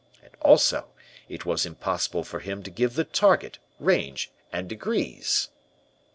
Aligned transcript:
And 0.23 0.31
also 0.41 0.87
it 1.29 1.45
was 1.45 1.63
impossible 1.63 2.23
for 2.23 2.39
him 2.39 2.63
to 2.63 2.71
give 2.71 2.95
the 2.95 3.03
target, 3.03 3.59
range, 3.77 4.31
and 4.51 4.67
degrees. 4.67 5.49